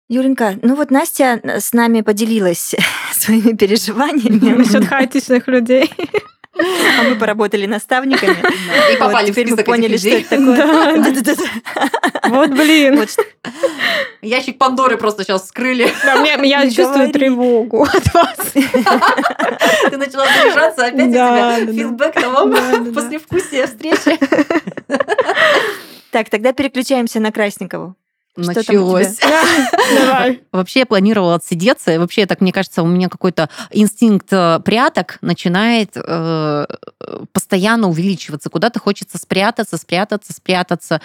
[0.10, 2.76] Юленька, ну вот Настя с нами поделилась
[3.14, 4.58] своими переживаниями.
[4.58, 5.90] Насчет хаотичных людей.
[6.58, 8.36] А мы поработали наставниками.
[8.94, 11.38] И попали в список поняли, что это такое.
[12.30, 13.06] Вот блин.
[14.22, 15.50] Ящик Пандоры просто сейчас.
[15.56, 18.38] Да, мне- Я чувствую тревогу от вас.
[18.54, 21.74] Ты начала заряжаться, опять у Да, тебя да, да.
[21.74, 24.20] фидбэк того послевкусия встречи.
[26.12, 27.96] Так, тогда переключаемся на Красникову.
[28.40, 29.20] Что Началось.
[29.98, 30.42] Давай.
[30.54, 31.94] Вообще я планировала отсидеться.
[31.94, 36.66] и Вообще, так мне кажется, у меня какой-то инстинкт э, пряток начинает э,
[37.34, 38.50] постоянно увеличиваться.
[38.50, 41.02] Куда-то хочется спрятаться, спрятаться, спрятаться.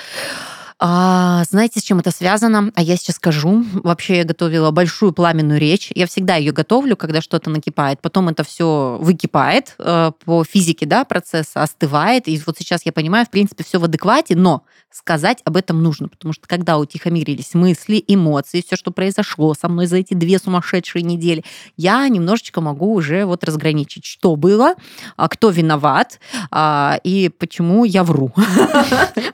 [0.79, 2.71] А, знаете, с чем это связано?
[2.75, 3.65] А я сейчас скажу.
[3.73, 5.91] Вообще я готовила большую пламенную речь.
[5.95, 8.01] Я всегда ее готовлю, когда что-то накипает.
[8.03, 12.29] Потом это все выкипает э, по физике да, процесса, остывает.
[12.29, 14.65] И вот сейчас я понимаю, в принципе, все в адеквате, но
[14.97, 19.87] сказать об этом нужно, потому что когда утихомирились мысли, эмоции, все, что произошло со мной
[19.87, 21.45] за эти две сумасшедшие недели,
[21.77, 24.75] я немножечко могу уже вот разграничить, что было,
[25.17, 26.19] а кто виноват
[26.51, 28.33] а, и почему я вру.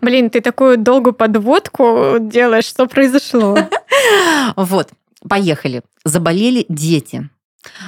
[0.00, 3.56] Блин, ты такую долгую подводку делаешь, что произошло?
[4.56, 4.88] Вот,
[5.28, 5.82] поехали.
[6.04, 7.28] Заболели дети,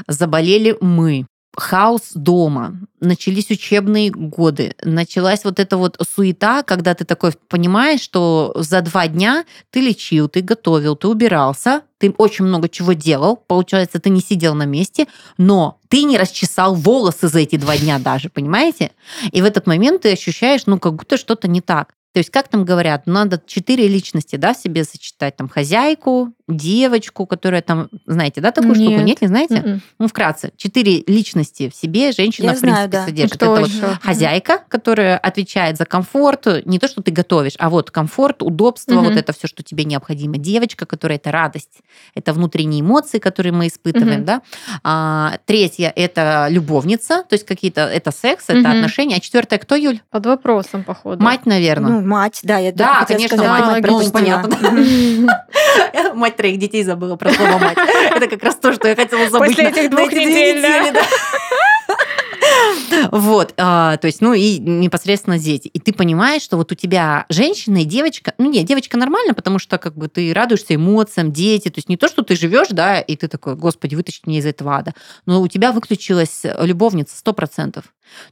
[0.06, 1.26] заболели мы,
[1.56, 8.52] хаос дома, начались учебные годы, началась вот эта вот суета, когда ты такой понимаешь, что
[8.56, 13.98] за два дня ты лечил, ты готовил, ты убирался, ты очень много чего делал, получается,
[13.98, 15.06] ты не сидел на месте,
[15.38, 18.92] но ты не расчесал волосы за эти два дня даже, понимаете?
[19.32, 21.94] И в этот момент ты ощущаешь, ну, как будто что-то не так.
[22.14, 27.62] То есть, как там говорят, надо четыре личности, да, себе сочетать, там, хозяйку, девочку, которая
[27.62, 28.90] там, знаете, да, такую Нет.
[28.90, 29.02] штуку?
[29.02, 29.54] Нет, не знаете?
[29.54, 29.80] Mm-mm.
[29.98, 33.04] Ну, вкратце, четыре личности в себе женщина, Я в принципе, да.
[33.06, 33.36] содержит.
[33.36, 33.80] Кто Это еще?
[33.80, 38.92] вот хозяйка, которая отвечает за комфорт, не то, что ты готовишь, а вот комфорт, удобство,
[38.92, 39.04] mm-hmm.
[39.04, 40.36] вот это все, что тебе необходимо.
[40.36, 41.78] Девочка, которая это радость,
[42.14, 44.24] это внутренние эмоции, которые мы испытываем, mm-hmm.
[44.24, 44.42] да.
[44.82, 48.76] А, третья это любовница, то есть какие-то это секс, это mm-hmm.
[48.76, 49.16] отношения.
[49.16, 50.00] А четвертая кто, Юль?
[50.10, 51.24] Под вопросом, походу.
[51.24, 51.92] Мать, наверное.
[51.92, 54.58] Ну, мать, да, я да, конечно, сказать, мать, мать, ну, понятно.
[56.14, 57.78] Мать троих детей забыла про слово мать.
[58.16, 59.50] Это как раз то, что я хотела забыть.
[59.50, 60.64] После этих двух недель.
[63.10, 65.68] Вот, а, то есть, ну и непосредственно дети.
[65.68, 69.58] И ты понимаешь, что вот у тебя женщина и девочка, ну нет, девочка нормально, потому
[69.58, 73.00] что как бы ты радуешься эмоциям, дети, то есть не то, что ты живешь, да,
[73.00, 74.94] и ты такой, господи, вытащи меня из этого ада,
[75.26, 77.84] но у тебя выключилась любовница сто процентов.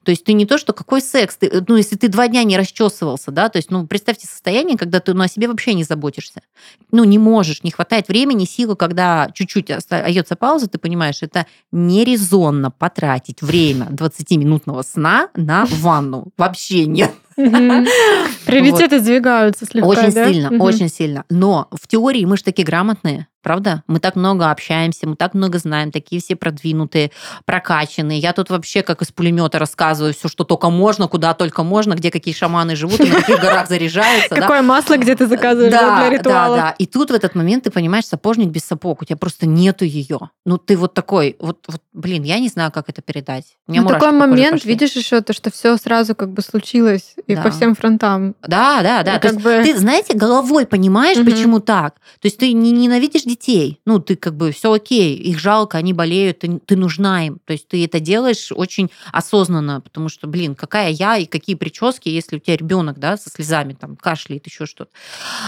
[0.02, 2.56] То есть ты не то, что какой секс, ты, ну, если ты два дня не
[2.56, 6.42] расчесывался, да, то есть, ну, представьте состояние, когда ты, ну, о себе вообще не заботишься.
[6.90, 12.70] Ну, не можешь, не хватает времени, силы, когда чуть-чуть остается пауза, ты понимаешь, это нерезонно
[12.70, 16.28] потратить время 20-минутного сна на ванну.
[16.36, 17.12] Вообще нет.
[17.36, 21.24] Приоритеты сдвигаются слегка, Очень сильно, очень сильно.
[21.30, 23.26] Но в теории мы же такие грамотные.
[23.42, 23.82] Правда?
[23.88, 27.10] Мы так много общаемся, мы так много знаем, такие все продвинутые,
[27.44, 28.18] прокачанные.
[28.18, 32.10] Я тут вообще как из пулемета рассказываю все, что только можно, куда только можно, где
[32.10, 34.34] какие шаманы живут, и на каких горах заряжаются.
[34.34, 36.56] Какое масло где ты заказываешь для ритуала.
[36.56, 36.74] Да, да.
[36.78, 40.30] И тут в этот момент ты понимаешь, сапожник без сапог, у тебя просто нету ее.
[40.44, 43.56] Ну ты вот такой, вот, вот блин, я не знаю, как это передать.
[43.66, 47.74] Ну такой момент, видишь еще то, что все сразу как бы случилось и по всем
[47.74, 48.36] фронтам.
[48.46, 49.18] Да, да, да.
[49.18, 51.94] Ты, знаете, головой понимаешь, почему так.
[52.20, 53.80] То есть ты не ненавидишь детей.
[53.86, 57.40] Ну, ты как бы все окей, их жалко, они болеют, ты, ты нужна им.
[57.44, 62.08] То есть ты это делаешь очень осознанно, потому что, блин, какая я и какие прически,
[62.08, 64.90] если у тебя ребенок, да, со слезами там кашляет, еще что-то.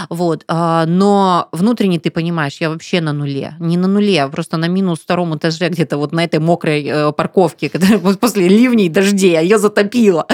[0.09, 0.45] Вот.
[0.49, 3.55] А, но внутренне ты понимаешь, я вообще на нуле.
[3.61, 7.13] Не на нуле, а просто на минус втором этаже где-то вот на этой мокрой э,
[7.13, 10.27] парковке, которая после ливней и дождей, а ее затопило.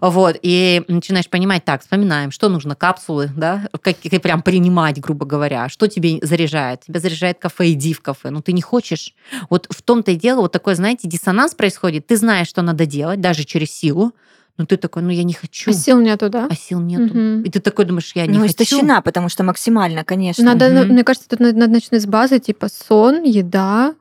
[0.00, 0.38] Вот.
[0.42, 5.68] И начинаешь понимать, так, вспоминаем, что нужно, капсулы, да, как, как прям принимать, грубо говоря,
[5.68, 8.30] что тебе заряжает тебя заряжает кафе, иди в кафе.
[8.30, 9.14] Но ты не хочешь.
[9.50, 12.06] Вот в том-то и дело, вот такой, знаете, диссонанс происходит.
[12.06, 14.12] Ты знаешь, что надо делать, даже через силу,
[14.58, 15.70] но ты такой, ну я не хочу.
[15.70, 16.48] А сил нету, да?
[16.50, 17.04] А сил нету.
[17.04, 17.46] Угу.
[17.46, 18.54] И ты такой думаешь, я не ну, хочу.
[18.58, 20.44] Ну, истощена, потому что максимально, конечно.
[20.44, 20.92] Надо, угу.
[20.92, 23.94] мне кажется, тут надо начинать с базы, типа сон, еда,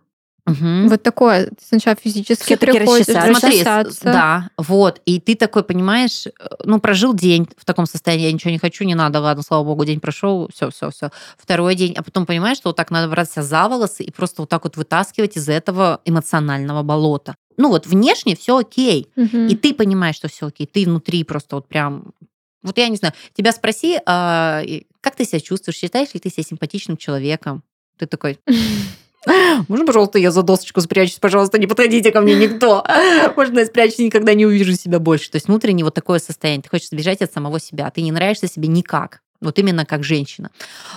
[0.48, 0.90] Угу.
[0.90, 3.64] Вот такое сначала физически приходит Смотри,
[4.04, 5.02] да, вот.
[5.06, 6.32] И ты такой понимаешь, э,
[6.64, 9.86] ну, прожил день в таком состоянии, я ничего не хочу, не надо, ладно, слава богу,
[9.86, 11.12] день прошел, все, все, все.
[11.38, 14.42] Второй день, а потом понимаешь, что вот так надо брать себя за волосы и просто
[14.42, 17.36] вот так вот вытаскивать из этого эмоционального болота.
[17.58, 19.38] Ну вот внешне все окей, угу.
[19.38, 22.14] и ты понимаешь, что все окей, ты внутри просто вот прям
[22.64, 24.62] вот я не знаю, тебя спроси, а,
[25.02, 27.64] как ты себя чувствуешь, считаешь ли ты себя симпатичным человеком?
[27.98, 28.40] Ты такой,
[29.68, 31.20] можно, пожалуйста, я за досочку спрячусь?
[31.20, 32.86] Пожалуйста, не подходите ко мне никто.
[33.36, 35.30] Можно я спрячусь, никогда не увижу себя больше.
[35.30, 36.64] То есть внутренне вот такое состояние.
[36.64, 37.90] Ты хочешь сбежать от самого себя.
[37.92, 39.22] Ты не нравишься себе никак.
[39.42, 40.52] Вот именно как женщина.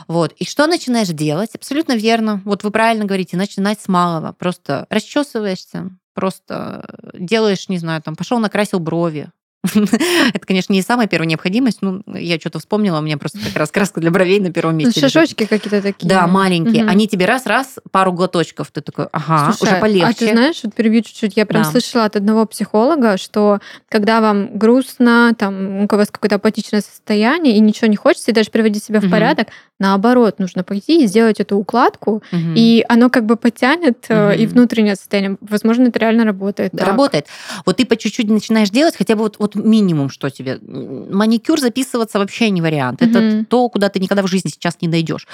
[0.06, 0.32] Вот.
[0.32, 1.54] И что начинаешь делать?
[1.54, 2.42] Абсолютно верно.
[2.44, 4.32] Вот вы правильно говорите, начинать с малого.
[4.32, 9.30] Просто расчесываешься, просто делаешь, не знаю, там, пошел накрасил брови,
[10.35, 11.79] Это, конечно, не самая первая необходимость.
[11.81, 15.00] Ну, я что-то вспомнила, у меня просто как раз краска для бровей на первом месте.
[15.00, 16.09] Ну, шашочки какие-то такие.
[16.09, 16.85] Да, маленькие.
[16.85, 16.90] Угу.
[16.90, 18.70] Они тебе раз-раз, пару глоточков.
[18.70, 20.09] Ты такой, ага, Слушай, уже полегче.
[20.09, 21.70] А ты знаешь, вот перебью чуть-чуть, я прям да.
[21.70, 27.61] слышала от одного психолога, что когда вам грустно, там, у вас какое-то апатичное состояние, и
[27.61, 29.12] ничего не хочется, и даже приводить себя в угу.
[29.12, 32.52] порядок, наоборот, нужно пойти и сделать эту укладку, угу.
[32.54, 34.30] и оно как бы потянет угу.
[34.30, 35.37] и внутреннее состояние.
[35.40, 36.74] Возможно, это реально работает.
[36.74, 37.26] Работает.
[37.66, 40.58] Вот ты по чуть-чуть начинаешь делать, хотя бы вот, вот минимум, что тебе.
[40.62, 43.02] Маникюр записываться вообще не вариант.
[43.02, 43.44] Это Мгм.
[43.46, 45.26] то, куда ты никогда в жизни сейчас не дойдешь.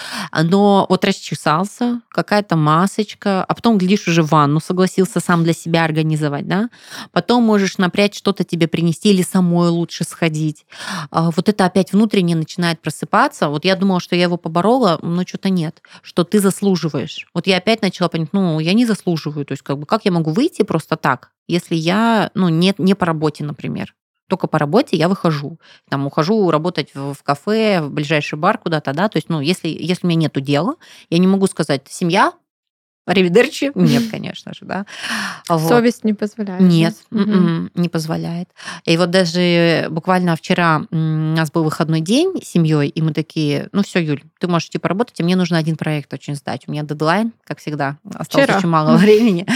[0.42, 6.46] Но вот расчесался, какая-то масочка, а потом, глядишь, уже ванну согласился сам для себя организовать,
[6.48, 6.70] да?
[7.12, 10.64] Потом можешь напрячь что-то тебе принести или самой лучше сходить.
[11.10, 13.48] А, Вот это опять внутренне начинает просыпаться.
[13.48, 15.82] Вот я думала, что я его поборола, но что-то нет.
[16.02, 17.26] Что ты заслуживаешь.
[17.34, 19.44] Вот я опять начала понимать, ну, я не заслуживаю.
[19.44, 22.94] То есть, как бы, как я могу выйти просто так, если я, ну, не, не
[22.94, 23.94] по работе, например.
[24.28, 25.58] Только по работе я выхожу.
[25.88, 29.08] Там ухожу работать в, в кафе, в ближайший бар куда-то, да.
[29.08, 30.76] То есть, ну, если, если у меня нету дела,
[31.10, 32.32] я не могу сказать, семья,
[33.10, 33.72] Аривидерчи?
[33.74, 34.86] Нет, конечно же, да.
[35.48, 35.68] Вот.
[35.68, 36.60] Совесть не позволяет.
[36.60, 38.48] Нет, м-м, не позволяет.
[38.84, 43.68] И вот даже буквально вчера у нас был выходной день с семьей, и мы такие,
[43.72, 46.64] ну все, Юль, ты можешь идти поработать, а мне нужно один проект очень сдать.
[46.66, 48.58] У меня дедлайн, как всегда, осталось Вчера.
[48.58, 49.46] очень мало времени.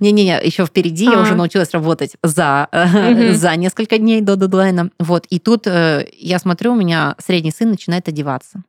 [0.00, 1.22] Не-не-не, еще впереди я А.
[1.22, 2.68] уже научилась работать за,
[3.32, 4.90] за несколько дней до дедлайна.
[4.98, 8.62] Вот, и тут э, я смотрю, у меня средний сын начинает одеваться.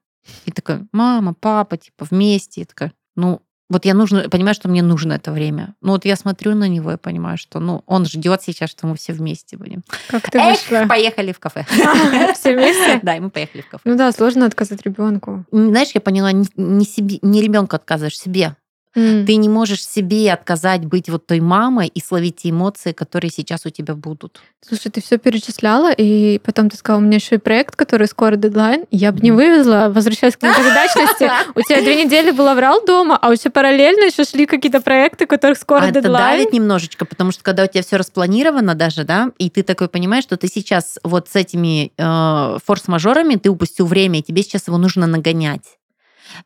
[0.46, 2.62] И такой, мама, папа, типа вместе.
[2.62, 5.76] Я такая, ну, вот я нужно, понимаю, что мне нужно это время.
[5.82, 8.96] Ну вот я смотрю на него и понимаю, что ну он ждет сейчас, что мы
[8.96, 9.84] все вместе будем.
[10.08, 10.88] Как ты Эх, вышла?
[10.88, 11.66] поехали в кафе.
[12.36, 13.00] Все вместе?
[13.04, 13.82] Да, и мы поехали в кафе.
[13.84, 15.46] Ну да, сложно отказать ребенку.
[15.52, 18.56] Знаешь, я поняла, не, не себе, не ребенку отказываешь, себе.
[18.98, 23.66] Ты не можешь себе отказать быть вот той мамой и словить те эмоции, которые сейчас
[23.66, 24.42] у тебя будут.
[24.68, 28.36] Слушай, ты все перечисляла, и потом ты сказала, у меня еще и проект, который скоро
[28.36, 28.86] дедлайн.
[28.90, 31.30] Я бы не вывезла, возвращаясь к многозадачности.
[31.56, 35.26] У тебя две недели был аврал дома, а у тебя параллельно еще шли какие-то проекты,
[35.26, 36.40] у которых скоро а это дедлайн.
[36.40, 40.24] давит немножечко, потому что когда у тебя все распланировано даже, да, и ты такой понимаешь,
[40.24, 44.78] что ты сейчас вот с этими э, форс-мажорами ты упустил время, и тебе сейчас его
[44.78, 45.77] нужно нагонять.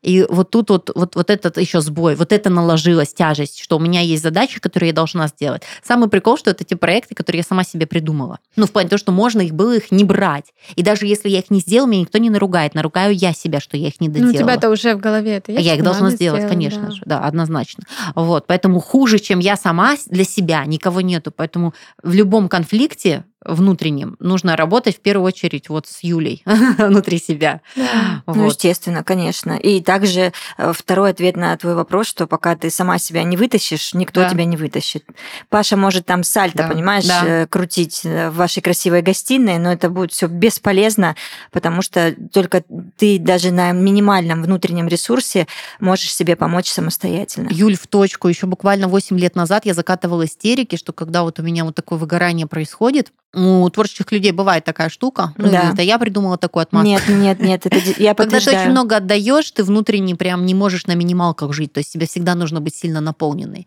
[0.02, 3.80] И вот тут вот, вот, вот этот еще сбой, вот это наложилась тяжесть, что у
[3.80, 5.62] меня есть задачи, которые я должна сделать.
[5.82, 8.38] Самый прикол, что это те проекты, которые я сама себе придумала.
[8.56, 10.52] Ну, в плане того, что можно их было их не брать.
[10.76, 12.74] И даже если я их не сделала, меня никто не наругает.
[12.74, 14.34] Наругаю я себя, что я их не Ну, доделала.
[14.34, 15.64] у тебя-то уже в голове это есть.
[15.64, 16.90] Я их должна сделать, сделать, конечно да.
[16.90, 17.84] же, да, однозначно.
[18.14, 21.32] Вот, поэтому хуже, чем я сама для себя, никого нету.
[21.34, 26.42] Поэтому в любом конфликте внутреннем нужно работать в первую очередь вот с Юлей
[26.78, 27.60] внутри себя.
[27.76, 28.22] Да.
[28.26, 28.52] Ну, Вот.
[28.52, 29.52] естественно, конечно.
[29.52, 33.94] И также э, второй ответ на твой вопрос, что пока ты сама себя не вытащишь,
[33.94, 34.28] никто Да.
[34.30, 35.04] тебя не вытащит.
[35.48, 37.22] Паша может там сальто, Да, понимаешь, да.
[37.42, 41.16] э, крутить э, в вашей красивой гостиной, но это будет все бесполезно,
[41.50, 42.62] потому что только
[42.96, 45.46] ты даже на минимальном внутреннем ресурсе
[45.80, 47.48] можешь себе помочь самостоятельно.
[47.50, 48.28] Юль в точку.
[48.28, 51.98] Еще буквально 8 лет назад я закатывала истерики, что когда вот у меня вот такое
[51.98, 55.32] выгорание происходит, у творческих людей бывает такая штука.
[55.38, 55.70] Ну, Да.
[55.72, 56.86] это я придумала такую отмазку.
[56.86, 60.86] Нет, нет, нет, это я Когда ты очень много отдаешь, ты внутренне прям не можешь
[60.86, 61.72] на минималках жить.
[61.72, 63.66] То есть тебе всегда нужно быть сильно наполненной.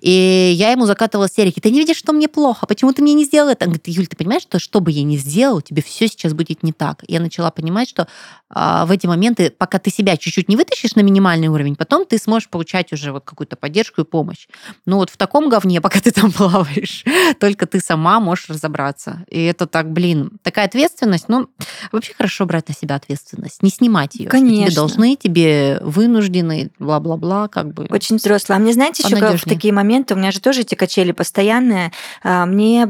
[0.00, 1.60] И я ему закатывала истерики.
[1.60, 2.66] Ты не видишь, что мне плохо?
[2.66, 3.64] Почему ты мне не сделал это?
[3.64, 6.62] Он говорит, Юль, ты понимаешь, что что бы я ни сделал, тебе все сейчас будет
[6.62, 7.02] не так.
[7.08, 8.06] Я начала понимать, что
[8.48, 12.18] а, в эти моменты, пока ты себя чуть-чуть не вытащишь на минимальный уровень, потом ты
[12.18, 14.46] сможешь получать уже вот какую-то поддержку и помощь.
[14.84, 17.04] Но вот в таком говне, пока ты там плаваешь,
[17.40, 19.05] только ты сама можешь разобраться.
[19.28, 21.28] И это так, блин, такая ответственность.
[21.28, 21.48] Ну,
[21.92, 24.28] вообще хорошо брать на себя ответственность, не снимать ее.
[24.28, 24.74] Тебе Конечно.
[24.74, 27.86] должны, тебе вынуждены, бла-бла-бла, как бы.
[27.90, 28.56] Очень взрослая.
[28.56, 31.92] А мне, знаете, еще как в такие моменты, у меня же тоже эти качели постоянные,
[32.22, 32.82] а, мне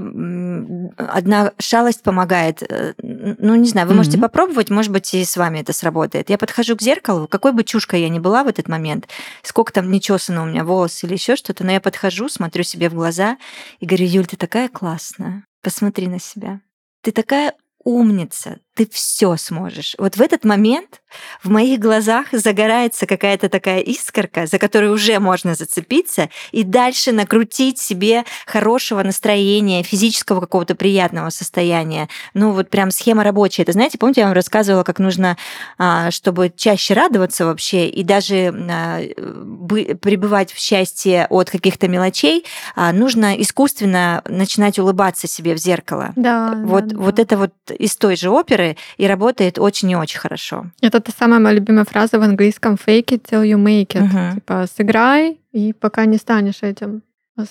[0.96, 2.62] одна шалость помогает.
[2.62, 2.94] Э,
[3.38, 4.22] Ну, не знаю, вы можете Мгм.
[4.22, 6.30] попробовать, может быть, и с вами это сработает.
[6.30, 9.08] Я подхожу к зеркалу, какой бы чушкой я ни была в этот момент,
[9.42, 12.88] сколько там не чесано у меня волос или еще что-то, но я подхожу, смотрю себе
[12.88, 13.36] в глаза
[13.80, 16.60] и говорю, Юль, ты такая классная, посмотри на себя.
[17.00, 17.52] Ты такая
[17.82, 19.94] умница, ты все сможешь.
[19.98, 21.00] Вот в этот момент
[21.42, 27.78] в моих глазах загорается какая-то такая искорка, за которую уже можно зацепиться и дальше накрутить
[27.78, 32.08] себе хорошего настроения, физического какого-то приятного состояния.
[32.34, 33.62] Ну вот прям схема рабочая.
[33.62, 35.38] Это знаете, помните, я вам рассказывала, как нужно,
[35.78, 42.44] а, чтобы чаще радоваться вообще и даже а, бы- пребывать в счастье от каких-то мелочей,
[42.74, 46.12] а, нужно искусственно начинать улыбаться себе в зеркало.
[46.14, 46.98] Да, да, Вот, да.
[46.98, 48.65] вот это вот из той же оперы
[48.96, 50.66] и работает очень и очень хорошо.
[50.80, 54.02] Это та самая моя любимая фраза в английском «fake it till you make it».
[54.02, 54.34] Мгм.
[54.34, 57.02] Типа «сыграй, и пока не станешь этим».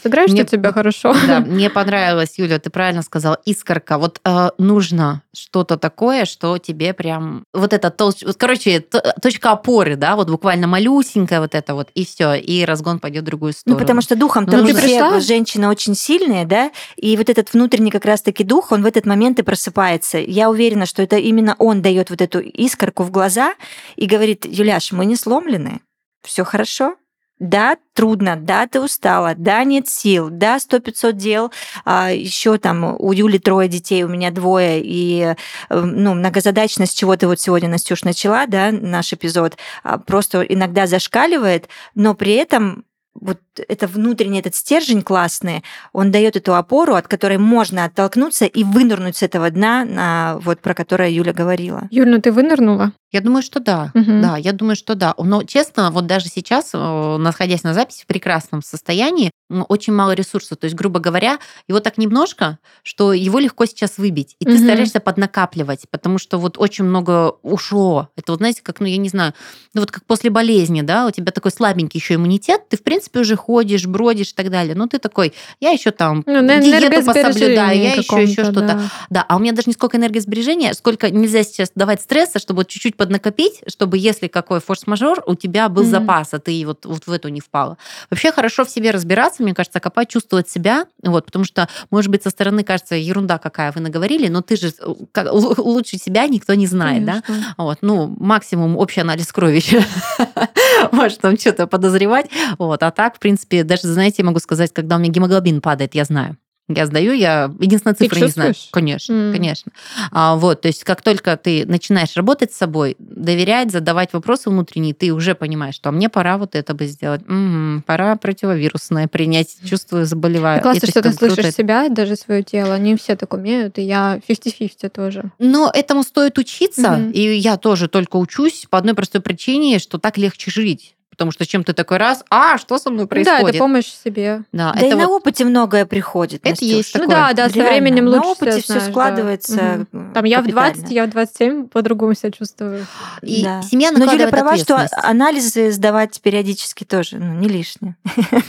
[0.01, 1.13] Сыграй, что Мне- тебе хорошо.
[1.27, 3.97] Да, мне понравилось, Юля, ты правильно сказала, искорка.
[3.99, 7.43] Вот э, нужно что-то такое, что тебе прям...
[7.53, 11.89] Вот это, толч- вот, короче, т- точка опоры, да, вот буквально малюсенькая вот это вот,
[11.93, 13.79] и все, и разгон пойдет в другую Ну, сторону.
[13.79, 15.19] потому что духом Ну, там ты все пришла?
[15.19, 19.37] женщины очень сильные, да, и вот этот внутренний как раз-таки дух, он в этот момент
[19.39, 20.17] и просыпается.
[20.17, 23.53] Я уверена, что это именно он дает вот эту искорку в глаза
[23.97, 25.81] и говорит, Юляш, мы не сломлены,
[26.25, 26.95] все хорошо,
[27.39, 31.51] да, трудно, да, ты устала, да, нет сил, да, сто пятьсот дел,
[31.83, 35.35] а, еще там у Юли трое детей, у меня двое, и
[35.69, 40.87] э, ну, многозадачность, чего ты вот сегодня, Настюш, начала, да, наш эпизод, а, просто иногда
[40.87, 42.85] зашкаливает, но при этом
[43.19, 48.63] вот это внутренний этот стержень классный, он дает эту опору, от которой можно оттолкнуться и
[48.63, 51.87] вынырнуть с этого дна, на, вот про которое Юля говорила.
[51.91, 52.91] Юль, ну ты вынырнула?
[53.15, 53.91] Я думаю, что да.
[53.93, 54.21] Мгм.
[54.21, 55.13] Да, я думаю, что да.
[55.17, 60.11] Но честно, вот даже сейчас, э, находясь на записи в прекрасном состоянии, м, очень мало
[60.11, 60.57] ресурсов.
[60.57, 61.39] То есть, грубо говоря,
[61.69, 64.35] его так немножко, что его легко сейчас выбить.
[64.41, 64.63] И ты Мгм.
[64.65, 68.09] стараешься поднакапливать, потому что вот очень много ушло.
[68.17, 69.33] Это вот, знаете, как, ну, я не знаю,
[69.73, 73.21] ну вот как после болезни, да, у тебя такой слабенький еще иммунитет, ты, в принципе,
[73.21, 74.75] уже ходишь, бродишь и так далее.
[74.75, 78.59] Но ты такой, я еще там Ну, диету пособлюдаю, я еще, еще что-то.
[78.61, 78.81] да.
[79.09, 82.67] Да, а у меня даже не сколько энергосбережения, сколько нельзя сейчас давать стресса, чтобы вот
[82.67, 85.91] чуть-чуть поднакопить, чтобы если какой форс-мажор, у тебя был Мгм.
[85.91, 87.77] запас, а ты вот, вот в эту не впала.
[88.09, 92.23] Вообще хорошо в себе разбираться, мне кажется, копать, чувствовать себя, вот, потому что, может быть,
[92.23, 96.55] со стороны кажется, ерунда какая вы наговорили, но ты же э, как- лучше себя никто
[96.55, 97.21] не знает, да?
[97.25, 97.53] Конечно.
[97.57, 99.61] Вот, ну, максимум общий анализ крови.
[100.91, 102.27] Может там что-то подозревать.
[102.57, 106.05] Вот, а так, в принципе, даже, знаете, могу сказать, когда у меня гемоглобин падает, я
[106.05, 106.37] знаю.
[106.67, 108.53] Я сдаю, я единственная цифра не знаю.
[108.71, 109.33] Конечно, М.
[109.33, 109.71] конечно.
[110.11, 114.95] А, вот, то есть как только ты начинаешь работать с собой, доверять, задавать вопросы внутренние,
[114.95, 117.21] ты уже понимаешь, что а мне пора вот это бы сделать.
[117.27, 120.63] Мгм, пора противовирусное принять, чувствую, заболеваю.
[120.63, 121.51] Классно, что ты круто слышишь это.
[121.51, 122.79] себя, даже свое тело.
[122.79, 125.31] Не все так умеют, и я 50-50 тоже.
[125.37, 127.11] Но этому стоит учиться, Мгм.
[127.11, 130.94] и я тоже только учусь по одной простой причине, что так легче жить.
[131.15, 133.57] Потому что чем ты такой раз, а, что со мной Да, это происходит?
[133.59, 134.41] помощь себе.
[134.51, 136.41] Да, Да и это на вот- опыте многое приходит.
[136.43, 136.67] Это Настюш.
[136.67, 137.15] есть Ну такое.
[137.15, 138.91] да, да, со Реально, временем на лучше опыте себя все знаешь, да.
[138.91, 139.53] складывается.
[139.53, 139.87] Мгм.
[139.93, 140.93] м, Там я в 20, капитально.
[140.95, 142.85] я в 27 по-другому себя чувствую.
[143.21, 143.61] И Да.
[143.61, 147.95] семья Но Юля права, что анализы сдавать периодически тоже ну, не лишнее.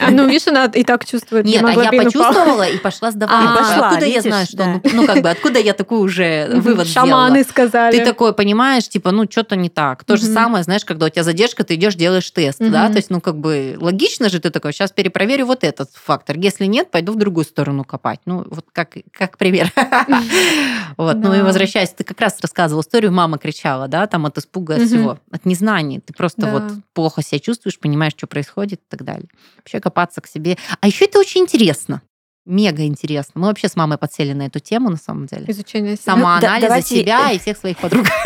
[0.00, 1.44] А, ну, видишь, она и так чувствует.
[1.46, 3.36] Нет, а я почувствовала и пошла сдавать.
[3.48, 4.66] А, пошла, откуда я знаю, что, да.
[4.66, 7.48] ну, ну, как бы, откуда я такой уже вывод Шаманы сделала?
[7.48, 7.98] сказали.
[7.98, 10.04] Ты такой понимаешь, типа, ну, что-то не так.
[10.04, 12.92] То же самое, знаешь, когда у тебя задержка, ты идешь, делаешь тест, да, Мгм.
[12.92, 16.38] то есть, ну, как бы, логично же ты такой, сейчас перепроверю вот этот фактор.
[16.38, 18.20] Если нет, пойду в другую сторону копать.
[18.26, 19.72] Ну, вот как, как пример.
[20.96, 21.44] Вот, ну и Да.
[21.44, 25.44] возвращаясь, ты как раз рассказывала историю, мама кричала, да, там от испуга, от всего, от
[25.44, 26.00] незнания.
[26.00, 26.52] Ты просто Да.
[26.52, 26.62] вот
[26.94, 29.28] плохо себя чувствуешь, понимаешь, что происходит и так далее.
[29.58, 30.56] Вообще копаться к себе.
[30.80, 32.00] А еще это очень интересно.
[32.46, 33.32] Мега интересно.
[33.34, 35.44] Мы вообще с мамой подсели на эту тему, на самом деле.
[35.48, 36.14] Изучение себя.
[36.14, 38.06] Самоанализа давайте- себя и всех своих подруг.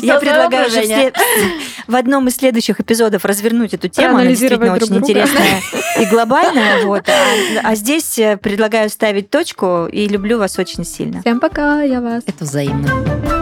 [0.00, 1.12] Я предлагаю уже
[1.88, 4.18] в одном из следующих эпизодов развернуть эту тему.
[4.18, 5.60] Она действительно очень интересная
[6.00, 6.86] и глобальная.
[6.86, 7.08] Вот.
[7.08, 7.12] А,
[7.64, 11.20] а здесь э, предлагаю ставить точку и люблю вас очень сильно.
[11.20, 12.22] Всем пока, я вас.
[12.26, 13.41] Это взаимно.